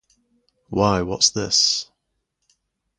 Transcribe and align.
Why, 0.69 1.03
what’s 1.03 1.29
this? 1.29 1.91